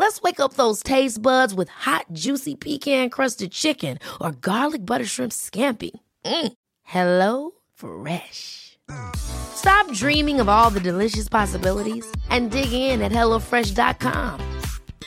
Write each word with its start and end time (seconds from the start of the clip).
Let's 0.00 0.22
wake 0.22 0.40
up 0.40 0.54
those 0.54 0.82
taste 0.82 1.20
buds 1.20 1.52
with 1.52 1.68
hot, 1.68 2.06
juicy 2.14 2.54
pecan 2.54 3.10
crusted 3.10 3.52
chicken 3.52 3.98
or 4.18 4.32
garlic 4.32 4.86
butter 4.86 5.04
shrimp 5.04 5.30
scampi. 5.30 5.90
Mm. 6.24 6.52
Hello 6.84 7.50
Fresh. 7.74 8.78
Stop 9.14 9.92
dreaming 9.92 10.40
of 10.40 10.48
all 10.48 10.70
the 10.70 10.80
delicious 10.80 11.28
possibilities 11.28 12.10
and 12.30 12.50
dig 12.50 12.72
in 12.72 13.02
at 13.02 13.12
HelloFresh.com. 13.12 14.40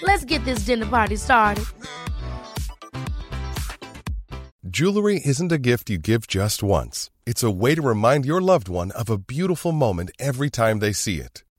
Let's 0.04 0.26
get 0.26 0.45
this 0.45 0.59
dinner 0.59 0.85
party 0.85 1.16
started. 1.16 1.66
Jewelry 4.70 5.20
isn't 5.26 5.52
a 5.52 5.57
gift 5.57 5.90
you 5.90 5.98
give 5.98 6.27
just 6.27 6.62
once, 6.62 7.10
it's 7.26 7.41
a 7.41 7.49
way 7.49 7.73
to 7.73 7.82
remind 7.82 8.27
your 8.27 8.41
loved 8.41 8.70
one 8.70 8.91
of 8.91 9.10
a 9.10 9.18
beautiful 9.18 9.71
moment 9.71 10.12
every 10.20 10.52
time 10.52 10.77
they 10.77 10.94
see 10.94 11.18
it. 11.18 11.44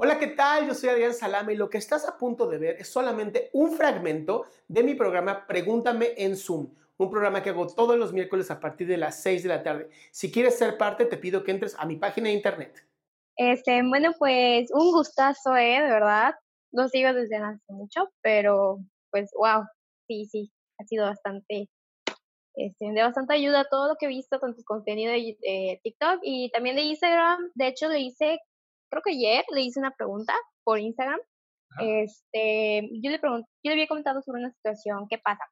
Hola, 0.00 0.16
¿qué 0.20 0.28
tal? 0.28 0.68
Yo 0.68 0.74
soy 0.74 0.90
Adrián 0.90 1.12
Salama 1.12 1.52
y 1.52 1.56
lo 1.56 1.68
que 1.68 1.78
estás 1.78 2.06
a 2.06 2.16
punto 2.16 2.46
de 2.46 2.58
ver 2.58 2.76
es 2.78 2.86
solamente 2.86 3.50
un 3.52 3.72
fragmento 3.72 4.44
de 4.68 4.84
mi 4.84 4.94
programa 4.94 5.44
Pregúntame 5.44 6.12
en 6.16 6.36
Zoom, 6.36 6.72
un 6.98 7.10
programa 7.10 7.42
que 7.42 7.50
hago 7.50 7.66
todos 7.66 7.98
los 7.98 8.12
miércoles 8.12 8.48
a 8.52 8.60
partir 8.60 8.86
de 8.86 8.96
las 8.96 9.20
6 9.20 9.42
de 9.42 9.48
la 9.48 9.64
tarde. 9.64 9.90
Si 10.12 10.30
quieres 10.30 10.56
ser 10.56 10.78
parte, 10.78 11.04
te 11.06 11.16
pido 11.16 11.42
que 11.42 11.50
entres 11.50 11.74
a 11.76 11.84
mi 11.84 11.96
página 11.96 12.28
de 12.28 12.34
internet. 12.34 12.86
Este, 13.34 13.82
bueno, 13.82 14.12
pues 14.16 14.70
un 14.70 14.92
gustazo, 14.92 15.56
¿eh? 15.56 15.82
De 15.82 15.90
verdad. 15.90 16.32
Lo 16.70 16.86
sigo 16.86 17.12
desde 17.12 17.34
hace 17.34 17.72
mucho, 17.72 18.08
pero 18.22 18.78
pues 19.10 19.32
wow, 19.36 19.64
sí, 20.06 20.26
sí, 20.26 20.52
ha 20.78 20.84
sido 20.84 21.06
bastante, 21.06 21.68
este, 22.54 22.92
de 22.92 23.02
bastante 23.02 23.34
ayuda 23.34 23.66
todo 23.68 23.88
lo 23.88 23.96
que 23.96 24.06
he 24.06 24.10
visto 24.10 24.38
con 24.38 24.54
tu 24.54 24.62
contenido 24.62 25.10
de 25.10 25.80
TikTok 25.82 26.20
y 26.22 26.50
también 26.52 26.76
de 26.76 26.82
Instagram. 26.82 27.50
De 27.54 27.66
hecho, 27.66 27.88
le 27.88 27.98
hice 27.98 28.38
creo 28.90 29.02
que 29.02 29.12
ayer 29.12 29.44
le 29.52 29.62
hice 29.62 29.80
una 29.80 29.92
pregunta 29.92 30.34
por 30.64 30.78
Instagram. 30.78 31.20
Este, 31.80 32.88
yo 33.02 33.10
le 33.10 33.18
pregunté, 33.18 33.48
yo 33.62 33.70
le 33.70 33.72
había 33.74 33.86
comentado 33.86 34.22
sobre 34.22 34.40
una 34.40 34.50
situación, 34.50 35.06
¿qué 35.08 35.18
pasa? 35.18 35.44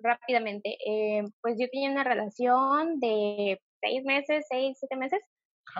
Rápidamente, 0.00 0.76
eh, 0.84 1.22
pues 1.40 1.56
yo 1.58 1.68
tenía 1.70 1.90
una 1.90 2.04
relación 2.04 3.00
de 3.00 3.60
seis 3.80 4.04
meses, 4.04 4.46
seis, 4.48 4.76
siete 4.78 4.96
meses. 4.96 5.20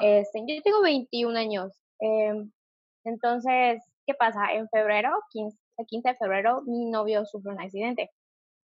Este, 0.02 0.40
yo 0.46 0.62
tengo 0.62 0.82
21 0.82 1.36
años. 1.38 1.72
Eh, 2.00 2.34
entonces, 3.04 3.82
¿qué 4.06 4.14
pasa? 4.14 4.52
En 4.52 4.68
febrero, 4.68 5.10
15, 5.30 5.56
el 5.78 5.86
15 5.86 6.08
de 6.08 6.16
febrero, 6.16 6.62
mi 6.66 6.86
novio 6.86 7.24
sufre 7.24 7.52
un 7.52 7.60
accidente. 7.60 8.10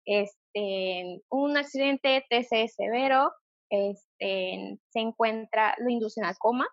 Este, 0.05 1.21
un 1.29 1.57
accidente 1.57 2.25
TC 2.29 2.67
severo, 2.67 3.31
este, 3.69 4.77
se 4.89 4.99
encuentra, 4.99 5.75
lo 5.79 5.89
inducen 5.89 6.25
a 6.25 6.35
coma, 6.35 6.67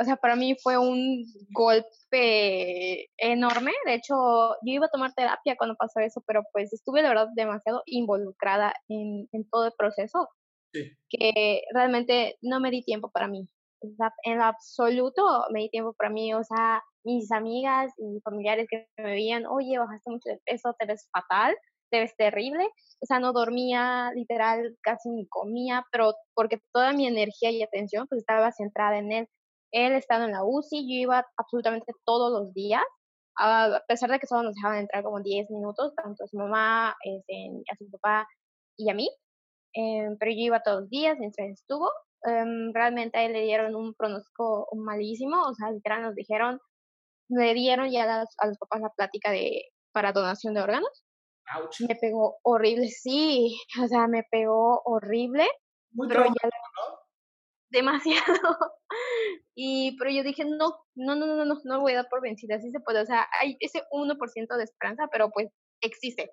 o 0.00 0.04
sea, 0.04 0.16
para 0.16 0.36
mí 0.36 0.56
fue 0.62 0.78
un 0.78 1.24
golpe 1.50 3.10
enorme. 3.16 3.72
De 3.84 3.94
hecho, 3.94 4.14
yo 4.62 4.72
iba 4.72 4.86
a 4.86 4.90
tomar 4.90 5.12
terapia 5.12 5.56
cuando 5.56 5.76
pasó 5.76 6.00
eso, 6.00 6.22
pero 6.26 6.42
pues 6.52 6.72
estuve 6.72 7.02
de 7.02 7.08
verdad 7.08 7.28
demasiado 7.34 7.82
involucrada 7.86 8.72
en, 8.88 9.28
todo 9.50 9.66
el 9.66 9.72
proceso 9.76 10.28
que 11.08 11.62
realmente 11.74 12.36
no 12.42 12.60
me 12.60 12.70
di 12.70 12.84
tiempo 12.84 13.10
para 13.10 13.26
mí. 13.26 13.48
O 13.80 13.88
sea, 13.96 14.12
en 14.24 14.38
lo 14.38 14.44
absoluto 14.44 15.22
me 15.52 15.60
di 15.60 15.70
tiempo 15.70 15.94
para 15.94 16.10
mí. 16.10 16.32
O 16.32 16.44
sea, 16.44 16.82
mis 17.04 17.32
amigas 17.32 17.92
y 17.98 18.20
familiares 18.20 18.66
que 18.70 18.86
me 18.98 19.10
veían, 19.10 19.46
oye, 19.46 19.78
bajaste 19.78 20.10
mucho 20.10 20.28
de 20.30 20.40
peso, 20.44 20.76
te 20.78 20.86
ves 20.86 21.08
fatal, 21.12 21.56
te 21.90 22.00
ves 22.00 22.14
terrible. 22.16 22.68
O 23.00 23.06
sea, 23.06 23.18
no 23.18 23.32
dormía, 23.32 24.12
literal, 24.14 24.76
casi 24.82 25.08
ni 25.10 25.26
comía, 25.28 25.84
pero 25.90 26.14
porque 26.34 26.60
toda 26.72 26.92
mi 26.92 27.06
energía 27.06 27.50
y 27.50 27.62
atención 27.62 28.06
pues 28.08 28.20
estaba 28.20 28.52
centrada 28.52 28.98
en 28.98 29.10
él 29.10 29.28
él 29.72 29.92
estaba 29.92 30.24
en 30.24 30.32
la 30.32 30.44
UCI, 30.44 30.82
yo 30.82 31.02
iba 31.02 31.26
absolutamente 31.36 31.92
todos 32.04 32.32
los 32.32 32.52
días, 32.54 32.82
a 33.38 33.82
pesar 33.86 34.10
de 34.10 34.18
que 34.18 34.26
solo 34.26 34.44
nos 34.44 34.54
dejaban 34.54 34.78
entrar 34.78 35.04
como 35.04 35.20
10 35.20 35.50
minutos, 35.50 35.94
tanto 35.94 36.24
a 36.24 36.26
su 36.26 36.36
mamá, 36.36 36.96
este, 37.02 37.50
a 37.70 37.76
su 37.76 37.90
papá 37.90 38.26
y 38.76 38.90
a 38.90 38.94
mí, 38.94 39.08
em, 39.74 40.16
pero 40.18 40.32
yo 40.32 40.38
iba 40.38 40.62
todos 40.62 40.82
los 40.82 40.90
días 40.90 41.16
mientras 41.18 41.48
estuvo. 41.48 41.90
Em, 42.24 42.72
realmente 42.74 43.18
a 43.18 43.24
él 43.24 43.32
le 43.32 43.42
dieron 43.42 43.76
un 43.76 43.94
pronóstico 43.94 44.66
malísimo, 44.74 45.40
o 45.42 45.54
sea, 45.54 45.70
literal 45.70 46.02
nos 46.02 46.14
dijeron, 46.14 46.58
le 47.28 47.54
dieron 47.54 47.90
ya 47.90 48.04
a 48.04 48.20
los, 48.20 48.34
a 48.38 48.46
los 48.48 48.58
papás 48.58 48.80
la 48.80 48.90
plática 48.90 49.30
de 49.30 49.62
para 49.92 50.12
donación 50.12 50.54
de 50.54 50.62
órganos. 50.62 51.04
Me 51.88 51.94
pegó 51.96 52.38
horrible, 52.42 52.88
sí, 52.88 53.56
o 53.82 53.86
sea, 53.86 54.06
me 54.06 54.22
pegó 54.30 54.82
horrible. 54.84 55.46
Muy 55.92 56.08
pero 56.08 56.24
ya, 56.24 56.50
demasiado. 57.70 58.22
Y, 59.60 59.96
pero 59.98 60.08
yo 60.12 60.22
dije, 60.22 60.44
no, 60.44 60.78
no, 60.94 61.16
no, 61.16 61.26
no, 61.26 61.44
no, 61.44 61.60
no 61.64 61.80
voy 61.80 61.92
a 61.92 61.96
dar 61.96 62.08
por 62.08 62.22
vencida, 62.22 62.54
así 62.54 62.70
se 62.70 62.78
puede. 62.78 63.00
O 63.00 63.04
sea, 63.04 63.26
hay 63.40 63.56
ese 63.58 63.82
1% 63.90 64.56
de 64.56 64.62
esperanza, 64.62 65.08
pero 65.10 65.30
pues 65.30 65.48
existe. 65.82 66.30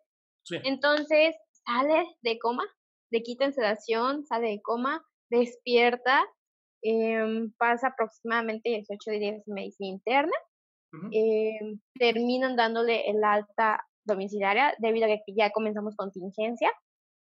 Entonces, 0.64 1.36
sale 1.66 2.06
de 2.22 2.38
coma, 2.38 2.64
le 3.12 3.24
quitan 3.24 3.52
sedación, 3.52 4.28
sale 4.28 4.50
de 4.50 4.62
coma, 4.62 5.04
despierta, 5.32 6.24
eh, 6.84 7.50
pasa 7.58 7.88
aproximadamente 7.88 8.70
18 8.70 9.12
días 9.12 9.44
de 9.44 9.54
medicina 9.54 9.90
interna, 9.90 10.38
eh, 11.12 11.58
terminan 11.96 12.56
dándole 12.56 13.10
el 13.10 13.24
alta 13.24 13.84
domiciliaria 14.06 14.76
debido 14.78 15.08
a 15.08 15.10
que 15.10 15.34
ya 15.36 15.50
comenzamos 15.50 15.96
contingencia, 15.96 16.72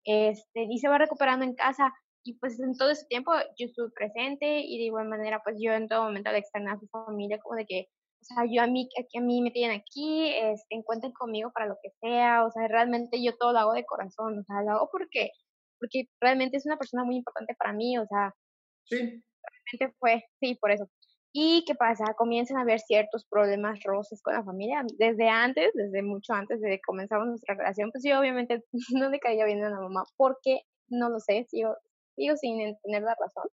este, 0.05 0.67
y 0.69 0.77
se 0.77 0.87
va 0.87 0.99
recuperando 0.99 1.43
en 1.43 1.55
casa 1.55 1.91
y 2.27 2.33
pues 2.33 2.59
en 2.59 2.75
todo 2.75 2.89
ese 2.89 3.05
tiempo 3.05 3.31
yo 3.57 3.67
estuve 3.67 3.89
presente 3.91 4.59
y 4.59 4.77
de 4.77 4.83
igual 4.83 5.07
manera 5.07 5.39
pues 5.43 5.55
yo 5.59 5.71
en 5.71 5.87
todo 5.87 6.03
momento 6.03 6.29
le 6.31 6.39
externé 6.39 6.71
a 6.71 6.79
su 6.79 6.85
familia 6.87 7.39
como 7.39 7.55
de 7.55 7.65
que, 7.65 7.87
o 8.21 8.25
sea, 8.25 8.43
yo 8.51 8.61
a 8.61 8.67
mí, 8.67 8.89
a 8.97 9.21
mí 9.21 9.41
me 9.41 9.51
tienen 9.51 9.79
aquí, 9.79 10.29
este, 10.35 10.83
cuenten 10.83 11.13
conmigo 11.13 11.51
para 11.53 11.67
lo 11.67 11.77
que 11.81 11.89
sea, 12.01 12.43
o 12.43 12.51
sea, 12.51 12.67
realmente 12.67 13.23
yo 13.23 13.37
todo 13.37 13.53
lo 13.53 13.59
hago 13.59 13.73
de 13.73 13.85
corazón, 13.85 14.39
o 14.39 14.43
sea, 14.43 14.61
lo 14.61 14.71
hago 14.71 14.89
porque, 14.91 15.31
porque 15.79 16.09
realmente 16.19 16.57
es 16.57 16.65
una 16.65 16.77
persona 16.77 17.05
muy 17.05 17.15
importante 17.15 17.55
para 17.57 17.71
mí, 17.71 17.97
o 17.97 18.05
sea, 18.07 18.33
sí. 18.83 18.97
realmente 18.97 19.95
fue, 19.99 20.25
sí, 20.41 20.55
por 20.59 20.71
eso. 20.71 20.89
¿Y 21.31 21.63
qué 21.65 21.75
pasa? 21.75 22.13
Comienzan 22.17 22.57
a 22.57 22.61
haber 22.61 22.79
ciertos 22.81 23.25
problemas 23.25 23.79
roces 23.83 24.21
con 24.21 24.33
la 24.33 24.43
familia. 24.43 24.83
Desde 24.97 25.29
antes, 25.29 25.71
desde 25.75 26.01
mucho 26.01 26.33
antes 26.33 26.59
de 26.59 26.69
que 26.71 26.81
comenzamos 26.81 27.27
nuestra 27.27 27.55
relación, 27.55 27.91
pues 27.91 28.03
yo 28.03 28.19
obviamente 28.19 28.63
no 28.99 29.09
le 29.09 29.19
caía 29.19 29.45
bien 29.45 29.63
a 29.63 29.69
la 29.69 29.79
mamá 29.79 30.03
porque, 30.17 30.61
no 30.89 31.09
lo 31.09 31.19
sé, 31.19 31.45
sigo, 31.49 31.75
digo 32.17 32.35
sin 32.37 32.57
tener 32.83 33.03
la 33.03 33.15
razón. 33.19 33.49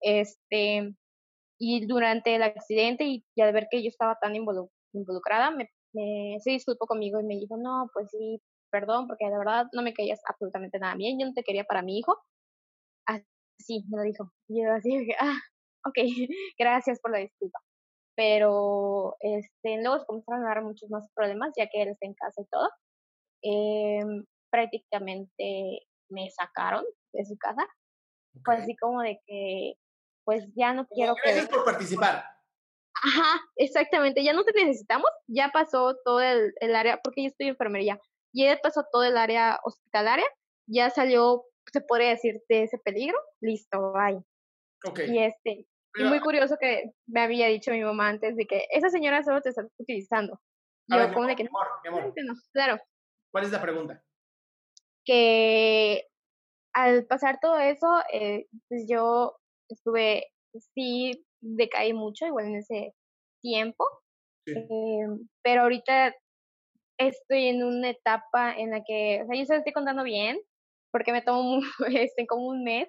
Este, 0.00 0.94
y 1.58 1.86
durante 1.86 2.34
el 2.34 2.42
accidente 2.42 3.04
y, 3.04 3.24
al 3.40 3.52
ver 3.52 3.68
que 3.70 3.82
yo 3.82 3.88
estaba 3.88 4.16
tan 4.20 4.34
involucrada, 4.34 5.50
me, 5.50 5.70
se 6.40 6.50
disculpó 6.50 6.86
conmigo 6.86 7.20
y 7.20 7.24
me 7.24 7.36
dijo, 7.36 7.56
no, 7.58 7.90
pues 7.92 8.08
sí, 8.10 8.40
perdón, 8.70 9.06
porque 9.06 9.26
de 9.26 9.38
verdad 9.38 9.66
no 9.72 9.82
me 9.82 9.92
caías 9.92 10.20
absolutamente 10.26 10.78
nada 10.78 10.94
bien, 10.94 11.18
yo 11.18 11.26
no 11.26 11.34
te 11.34 11.42
quería 11.42 11.64
para 11.64 11.82
mi 11.82 11.98
hijo. 11.98 12.16
Así 13.06 13.84
me 13.90 13.98
lo 13.98 14.02
dijo. 14.04 14.32
Y 14.48 14.62
yo 14.62 14.72
así 14.72 14.96
dije, 14.98 15.14
ah, 15.20 15.38
ok, 15.86 15.96
gracias 16.58 17.00
por 17.00 17.12
la 17.12 17.18
disculpa. 17.18 17.60
Pero 18.16 19.16
este, 19.20 19.82
luego 19.82 20.00
se 20.00 20.06
comenzaron 20.06 20.44
a 20.44 20.48
dar 20.48 20.62
muchos 20.62 20.90
más 20.90 21.08
problemas, 21.14 21.52
ya 21.56 21.68
que 21.68 21.82
él 21.82 21.88
está 21.90 22.06
en 22.06 22.14
casa 22.14 22.42
y 22.42 22.46
todo. 22.46 22.68
Eh, 23.42 24.24
prácticamente 24.50 25.80
me 26.10 26.30
sacaron 26.30 26.84
de 27.12 27.24
su 27.24 27.36
casa 27.38 27.66
fue 28.44 28.56
así 28.56 28.76
como 28.76 29.02
de 29.02 29.20
que, 29.26 29.74
pues 30.24 30.44
ya 30.54 30.72
no 30.72 30.86
quiero 30.86 31.14
Gracias 31.22 31.48
por 31.48 31.64
participar. 31.64 32.24
Ajá, 33.02 33.40
exactamente, 33.56 34.22
ya 34.22 34.32
no 34.32 34.44
te 34.44 34.52
necesitamos, 34.52 35.10
ya 35.26 35.50
pasó 35.52 35.96
todo 36.04 36.20
el, 36.20 36.52
el 36.60 36.76
área, 36.76 37.00
porque 37.02 37.22
yo 37.22 37.28
estoy 37.28 37.46
en 37.46 37.52
enfermería, 37.52 37.98
ya 38.34 38.58
pasó 38.62 38.84
todo 38.92 39.04
el 39.04 39.16
área 39.16 39.58
hospitalaria, 39.64 40.26
ya 40.66 40.90
salió, 40.90 41.44
se 41.72 41.80
podría 41.80 42.10
decir, 42.10 42.42
de 42.48 42.64
ese 42.64 42.78
peligro, 42.78 43.16
listo, 43.40 43.92
bye. 43.92 44.22
Okay. 44.84 45.10
Y 45.10 45.18
este, 45.18 45.66
Y 45.98 46.04
muy 46.04 46.20
curioso 46.20 46.56
que 46.60 46.92
me 47.06 47.22
había 47.22 47.46
dicho 47.46 47.70
mi 47.70 47.82
mamá 47.82 48.08
antes 48.08 48.36
de 48.36 48.46
que 48.46 48.66
esa 48.70 48.90
señora 48.90 49.22
solo 49.22 49.40
te 49.40 49.50
está 49.50 49.66
utilizando. 49.78 50.40
Yo 50.88 51.12
como 51.14 51.26
de 51.26 51.36
que 51.36 51.44
mi 51.44 51.48
amor, 51.48 51.66
mi 51.84 51.88
amor, 51.88 52.12
no, 52.24 52.34
claro, 52.52 52.78
¿cuál 53.30 53.44
es 53.44 53.52
la 53.52 53.62
pregunta? 53.62 54.02
que 55.04 56.09
al 56.74 57.06
pasar 57.06 57.38
todo 57.40 57.58
eso, 57.58 57.86
eh, 58.12 58.46
pues 58.68 58.86
yo 58.88 59.36
estuve, 59.68 60.26
sí, 60.74 61.24
decaí 61.40 61.92
mucho 61.92 62.26
igual 62.26 62.46
en 62.46 62.56
ese 62.56 62.94
tiempo, 63.42 63.84
Sí. 64.46 64.52
eh, 64.54 65.06
pero 65.42 65.62
ahorita 65.62 66.14
estoy 66.98 67.48
en 67.48 67.64
una 67.64 67.90
etapa 67.90 68.54
en 68.56 68.70
la 68.70 68.82
que, 68.86 69.22
o 69.22 69.26
sea, 69.26 69.36
yo 69.38 69.44
se 69.46 69.54
lo 69.54 69.58
estoy 69.58 69.72
contando 69.72 70.04
bien, 70.04 70.38
porque 70.92 71.12
me 71.12 71.22
tomo 71.22 71.60
este, 71.94 72.26
como 72.26 72.48
un 72.48 72.64
mes, 72.64 72.88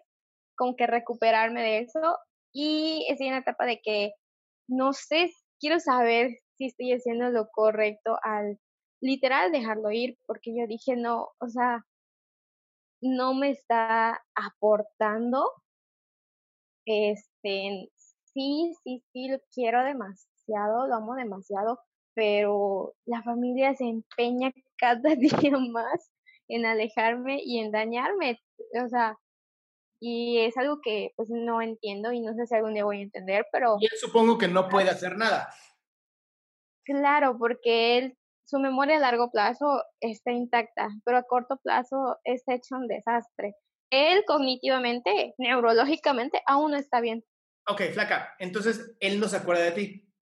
como 0.57 0.75
que 0.75 0.88
recuperarme 0.88 1.62
de 1.63 1.80
eso, 1.80 2.18
y 2.54 3.06
estoy 3.10 3.28
en 3.28 3.33
la 3.33 3.39
etapa 3.39 3.66
de 3.66 3.80
que 3.83 4.12
no 4.69 4.94
sé, 4.94 5.30
quiero 5.60 5.80
saber 5.80 6.31
si 6.57 6.68
estoy 6.68 6.94
haciendo 6.94 7.30
lo 7.31 7.48
correcto 7.51 8.18
al 8.24 8.60
literal 9.01 9.51
dejarlo 9.51 9.92
ir, 9.92 10.18
porque 10.28 10.51
yo 10.56 10.68
dije, 10.68 10.95
no, 10.95 11.30
o 11.39 11.48
sea, 11.50 11.86
no 13.01 13.33
me 13.33 13.51
está 13.51 14.21
aportando. 14.36 15.51
Este, 16.86 17.89
sí, 18.33 18.74
sí, 18.83 19.03
sí, 19.12 19.27
lo 19.30 19.39
quiero 19.53 19.83
demasiado, 19.83 20.88
lo 20.88 20.95
amo 20.95 21.15
demasiado, 21.15 21.80
pero 22.13 22.94
la 23.06 23.21
familia 23.24 23.75
se 23.75 23.86
empeña 23.86 24.51
cada 24.77 25.15
día 25.15 25.57
más 25.71 26.12
en 26.48 26.65
alejarme 26.65 27.42
y 27.44 27.59
en 27.59 27.71
dañarme. 27.71 28.39
O 28.83 28.89
sea, 28.89 29.18
y 30.01 30.39
es 30.39 30.57
algo 30.57 30.80
que 30.81 31.12
pues 31.15 31.30
no 31.30 31.62
entiendo 31.62 32.12
y 32.12 32.21
no 32.21 32.33
sé 32.33 32.47
si 32.47 32.56
algún 32.56 32.74
día 32.74 32.83
voy 32.83 33.00
a 33.00 33.04
entender, 33.04 33.45
pero 33.51 33.77
Y 33.80 33.86
él 33.86 33.92
supongo 34.00 34.38
que 34.38 34.47
no 34.47 34.68
puede 34.68 34.89
hacer 34.89 35.15
nada. 35.15 35.54
claro, 36.83 37.38
porque 37.38 37.97
él, 37.97 38.18
su 38.45 38.59
memoria 38.59 38.97
a 38.97 38.99
largo 38.99 39.31
plazo 39.31 39.83
está 39.99 40.31
intacta, 40.31 40.89
pero 41.05 41.17
a 41.17 41.23
corto 41.23 41.57
plazo 41.63 42.17
está 42.23 42.55
hecho 42.55 42.75
un 42.75 42.88
desastre. 42.88 43.55
Él 43.91 44.23
cognitivamente, 44.25 45.33
neurológicamente, 45.38 46.41
aún 46.47 46.71
no 46.71 46.77
está 46.77 47.01
bien. 47.01 47.23
Ok, 47.67 47.81
flaca, 47.93 48.35
entonces 48.39 48.95
él 48.99 49.19
no 49.19 49.27
se 49.27 49.38
acuerda 49.38 49.63
de 49.63 49.71
ti. 49.71 50.13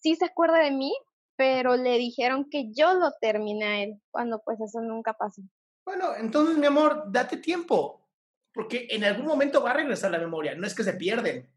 Sí 0.00 0.14
se 0.14 0.24
acuerda 0.24 0.58
de 0.58 0.70
mí, 0.70 0.92
pero 1.36 1.76
le 1.76 1.98
dijeron 1.98 2.48
que 2.50 2.72
yo 2.72 2.94
lo 2.94 3.12
terminé 3.20 3.64
a 3.64 3.82
él, 3.82 4.00
cuando 4.10 4.40
pues 4.44 4.60
eso 4.60 4.80
nunca 4.80 5.12
pasó. 5.14 5.42
Bueno, 5.84 6.16
entonces, 6.16 6.56
mi 6.56 6.66
amor, 6.66 7.04
date 7.12 7.36
tiempo, 7.36 8.08
porque 8.52 8.88
en 8.90 9.04
algún 9.04 9.26
momento 9.26 9.62
va 9.62 9.70
a 9.70 9.74
regresar 9.74 10.10
la 10.10 10.18
memoria, 10.18 10.54
no 10.54 10.66
es 10.66 10.74
que 10.74 10.82
se 10.82 10.94
pierden. 10.94 11.48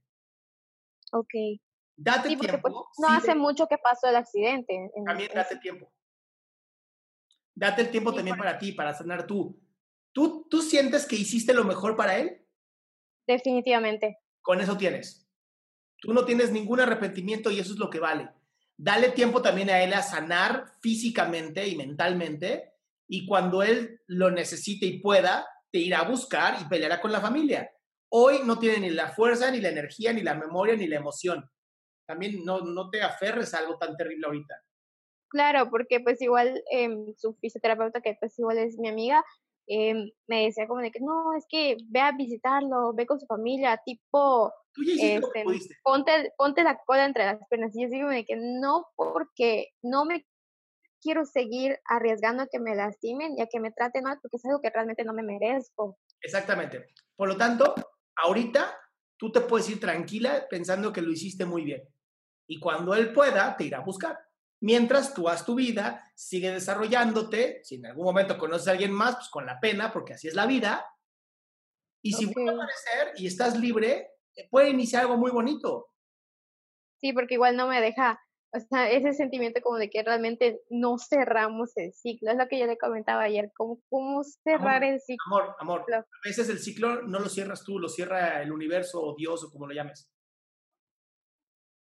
Ok. 1.11 1.33
Date 2.01 2.29
Sí, 2.29 2.35
porque 2.37 2.51
tiempo. 2.53 2.69
pues 2.69 2.99
no 2.99 3.07
sí, 3.09 3.13
hace 3.17 3.35
mucho 3.35 3.67
que 3.67 3.77
pasó 3.77 4.07
el 4.07 4.15
accidente. 4.15 4.73
en- 4.95 5.03
También 5.03 5.31
date 5.35 5.57
tiempo. 5.57 5.91
Date 7.55 7.81
el 7.81 7.91
tiempo 7.91 8.11
Sí, 8.11 8.15
también 8.17 8.37
para 8.37 8.57
ti, 8.57 8.71
para 8.71 8.93
sanar 8.93 9.27
tú. 9.27 9.59
¿Tú. 10.13 10.47
¿Tú 10.49 10.61
sientes 10.61 11.05
que 11.05 11.15
hiciste 11.17 11.53
lo 11.53 11.65
mejor 11.65 11.97
para 11.97 12.17
él? 12.17 12.41
Definitivamente. 13.27 14.19
Con 14.41 14.61
eso 14.61 14.77
tienes. 14.77 15.27
Tú 16.01 16.13
no 16.13 16.23
tienes 16.25 16.51
ningún 16.51 16.79
arrepentimiento 16.79 17.51
y 17.51 17.59
eso 17.59 17.73
es 17.73 17.79
lo 17.79 17.89
que 17.89 17.99
vale. 17.99 18.29
Dale 18.77 19.09
tiempo 19.09 19.41
también 19.41 19.69
a 19.69 19.81
él 19.83 19.93
a 19.93 20.01
sanar 20.01 20.73
físicamente 20.81 21.67
y 21.67 21.75
mentalmente 21.75 22.71
y 23.09 23.25
cuando 23.25 23.61
él 23.61 24.01
lo 24.07 24.31
necesite 24.31 24.85
y 24.85 24.99
pueda, 24.99 25.45
te 25.69 25.79
irá 25.79 25.99
a 25.99 26.09
buscar 26.09 26.61
y 26.61 26.65
peleará 26.69 27.01
con 27.01 27.11
la 27.11 27.19
familia. 27.19 27.69
Hoy 28.07 28.39
no 28.45 28.57
tiene 28.57 28.79
ni 28.79 28.89
la 28.91 29.09
fuerza, 29.09 29.51
ni 29.51 29.59
la 29.59 29.67
energía, 29.69 30.13
ni 30.13 30.21
la 30.21 30.33
memoria, 30.35 30.75
ni 30.77 30.87
la 30.87 30.95
emoción. 30.95 31.47
También 32.09 32.43
no, 32.43 32.61
no 32.61 32.89
te 32.89 33.03
aferres 33.03 33.53
a 33.53 33.59
algo 33.59 33.77
tan 33.77 33.95
terrible 33.95 34.25
ahorita. 34.25 34.55
Claro, 35.29 35.69
porque 35.69 35.99
pues 35.99 36.19
igual 36.23 36.59
em, 36.71 37.13
su 37.15 37.35
fisioterapeuta, 37.35 38.01
que 38.01 38.17
pues 38.19 38.39
igual 38.39 38.57
es 38.57 38.79
mi 38.79 38.89
amiga, 38.89 39.23
em, 39.67 40.09
me 40.27 40.45
decía 40.45 40.67
como 40.67 40.81
de 40.81 40.89
que 40.89 41.01
no, 41.01 41.35
es 41.37 41.45
que 41.47 41.77
ve 41.85 41.99
a 41.99 42.11
visitarlo, 42.13 42.95
ve 42.95 43.05
con 43.05 43.19
su 43.19 43.27
familia, 43.27 43.79
tipo, 43.85 44.51
este, 44.75 45.43
ponte, 45.83 46.33
ponte 46.35 46.63
la 46.63 46.79
cola 46.83 47.05
entre 47.05 47.25
las 47.25 47.47
piernas. 47.47 47.75
Y 47.75 47.83
yo 47.83 47.89
digo 47.89 48.09
de 48.09 48.25
que 48.25 48.35
no, 48.35 48.87
porque 48.95 49.67
no 49.83 50.03
me 50.05 50.25
quiero 50.99 51.25
seguir 51.25 51.77
arriesgando 51.85 52.41
a 52.41 52.47
que 52.47 52.59
me 52.59 52.73
lastimen 52.73 53.35
y 53.37 53.41
a 53.43 53.45
que 53.45 53.59
me 53.59 53.71
traten 53.71 54.05
mal, 54.05 54.17
porque 54.19 54.37
es 54.37 54.45
algo 54.45 54.61
que 54.61 54.71
realmente 54.71 55.03
no 55.03 55.13
me 55.13 55.21
merezco. 55.21 55.99
Exactamente. 56.21 56.87
Por 57.15 57.27
lo 57.27 57.37
tanto, 57.37 57.75
ahorita 58.15 58.75
tú 59.15 59.31
te 59.31 59.41
puedes 59.41 59.69
ir 59.69 59.79
tranquila 59.79 60.47
pensando 60.49 60.91
que 60.91 61.03
lo 61.03 61.11
hiciste 61.11 61.45
muy 61.45 61.63
bien. 61.63 61.87
Y 62.49 62.59
cuando 62.59 62.95
él 62.95 63.13
pueda, 63.13 63.55
te 63.55 63.65
irá 63.65 63.77
a 63.77 63.83
buscar. 63.83 64.17
Mientras 64.61 65.13
tú 65.13 65.29
haz 65.29 65.45
tu 65.45 65.53
vida, 65.53 66.11
sigue 66.15 66.51
desarrollándote. 66.51 67.61
Si 67.63 67.75
en 67.75 67.85
algún 67.85 68.05
momento 68.05 68.39
conoces 68.39 68.67
a 68.67 68.71
alguien 68.71 68.91
más, 68.91 69.15
pues 69.15 69.29
con 69.29 69.45
la 69.45 69.59
pena, 69.59 69.93
porque 69.93 70.13
así 70.13 70.27
es 70.27 70.33
la 70.33 70.47
vida. 70.47 70.83
Y 72.01 72.13
si 72.13 72.25
vuelve 72.25 72.49
a 72.49 72.53
aparecer 72.53 73.13
y 73.17 73.27
estás 73.27 73.57
libre, 73.57 74.13
puede 74.49 74.69
iniciar 74.71 75.03
algo 75.03 75.17
muy 75.17 75.29
bonito. 75.29 75.89
Sí, 76.99 77.13
porque 77.13 77.35
igual 77.35 77.55
no 77.55 77.67
me 77.67 77.81
deja, 77.81 78.19
o 78.51 78.59
sea, 78.59 78.89
ese 78.89 79.13
sentimiento 79.13 79.61
como 79.61 79.77
de 79.77 79.91
que 79.91 80.01
realmente 80.01 80.59
no 80.71 80.97
cerramos 80.97 81.77
el 81.77 81.93
ciclo. 81.93 82.31
Es 82.31 82.37
lo 82.37 82.47
que 82.47 82.59
yo 82.59 82.65
le 82.65 82.79
comentaba 82.79 83.21
ayer, 83.21 83.51
como 83.55 83.79
cómo 83.89 84.23
cerrar 84.23 84.83
el 84.83 84.99
ciclo. 84.99 85.23
Amor, 85.27 85.55
amor. 85.59 85.85
A 85.93 86.03
veces 86.27 86.49
el 86.49 86.57
ciclo 86.57 87.03
no 87.03 87.19
lo 87.19 87.29
cierras 87.29 87.63
tú, 87.63 87.77
lo 87.77 87.89
cierra 87.89 88.41
el 88.41 88.51
universo 88.51 89.01
o 89.01 89.15
Dios 89.15 89.43
o 89.43 89.51
como 89.51 89.67
lo 89.67 89.75
llames. 89.75 90.11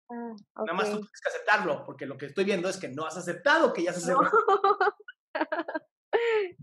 Ah, 0.10 0.34
Nada 0.66 0.74
más 0.74 0.86
tú 0.90 0.98
tienes 0.98 1.22
que 1.22 1.30
aceptarlo, 1.30 1.84
porque 1.86 2.06
lo 2.06 2.18
que 2.18 2.28
estoy 2.28 2.46
viendo 2.46 2.70
es 2.70 2.78
que 2.78 2.88
no 2.90 3.06
has 3.06 3.18
aceptado 3.18 3.74
que 3.74 3.84
ya 3.84 3.94
se 3.94 4.12
No. 4.12 4.20
cerró. 4.20 4.32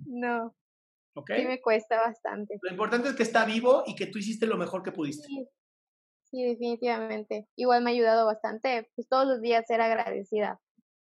No, 0.06 0.54
¿Ok? 1.14 1.30
sí 1.36 1.44
me 1.46 1.60
cuesta 1.60 1.96
bastante. 2.00 2.58
Lo 2.62 2.70
importante 2.70 3.08
es 3.08 3.14
que 3.14 3.22
está 3.22 3.44
vivo 3.44 3.84
y 3.86 3.94
que 3.94 4.06
tú 4.06 4.18
hiciste 4.18 4.46
lo 4.46 4.56
mejor 4.56 4.82
que 4.82 4.90
pudiste. 4.92 5.26
Sí, 5.28 5.48
sí, 6.24 6.44
definitivamente. 6.44 7.46
Igual 7.56 7.82
me 7.84 7.90
ha 7.90 7.94
ayudado 7.94 8.26
bastante, 8.26 8.90
pues 8.96 9.08
todos 9.08 9.26
los 9.26 9.40
días 9.40 9.64
ser 9.66 9.80
agradecida. 9.80 10.60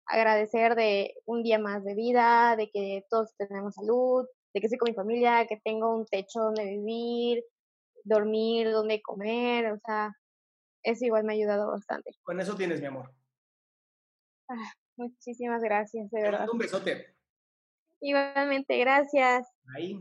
Agradecer 0.07 0.75
de 0.75 1.15
un 1.25 1.43
día 1.43 1.59
más 1.59 1.85
de 1.85 1.95
vida, 1.95 2.57
de 2.57 2.71
que 2.71 3.05
todos 3.09 3.35
tenemos 3.39 3.75
salud, 3.75 4.27
de 4.53 4.61
que 4.61 4.67
estoy 4.67 4.79
con 4.79 4.91
mi 4.91 4.95
familia, 4.97 5.47
que 5.47 5.61
tengo 5.65 5.95
un 5.97 6.05
techo 6.07 6.41
donde 6.41 6.65
vivir, 6.67 7.43
dormir, 8.05 8.71
donde 8.71 9.01
comer, 9.01 9.73
o 9.73 9.79
sea, 9.87 10.13
eso 10.85 11.05
igual 11.05 11.25
me 11.25 11.33
ha 11.33 11.37
ayudado 11.37 11.71
bastante. 11.71 12.13
Con 12.23 12.41
eso 12.41 12.55
tienes, 12.55 12.81
mi 12.81 12.87
amor. 12.87 13.13
Muchísimas 14.97 15.63
gracias, 15.63 16.11
de 16.11 16.19
Te 16.19 16.25
verdad. 16.25 16.41
mando 16.41 16.53
un 16.53 16.59
besote. 16.59 17.15
Igualmente, 18.01 18.79
gracias. 18.79 19.49
Ahí. 19.75 20.01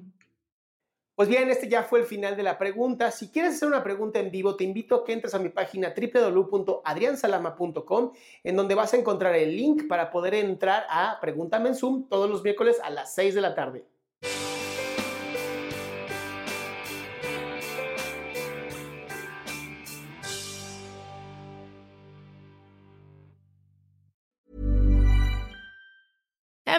Pues 1.16 1.30
bien, 1.30 1.50
este 1.50 1.70
ya 1.70 1.84
fue 1.84 2.00
el 2.00 2.06
final 2.06 2.36
de 2.36 2.42
la 2.42 2.58
pregunta. 2.58 3.12
Si 3.12 3.30
quieres 3.30 3.56
hacer 3.56 3.68
una 3.68 3.84
pregunta 3.84 4.20
en 4.20 4.32
vivo, 4.32 4.56
te 4.56 4.64
invito 4.64 4.96
a 4.96 5.06
que 5.06 5.14
entres 5.14 5.36
a 5.36 5.40
mi 5.40 5.50
página 5.50 5.94
www.adriansalama.com, 5.96 8.14
en 8.44 8.56
donde 8.56 8.76
vas 8.76 8.94
a 8.94 8.98
encontrar 8.98 9.36
el 9.36 9.56
link 9.56 9.88
para 9.88 10.10
poder 10.10 10.34
entrar 10.34 10.86
a 10.90 11.20
Pregúntame 11.22 11.70
en 11.70 11.76
Zoom 11.76 12.10
todos 12.10 12.30
los 12.30 12.44
miércoles 12.44 12.80
a 12.84 12.90
las 12.90 13.14
6 13.14 13.36
de 13.36 13.42
la 13.42 13.54
tarde. 13.54 13.86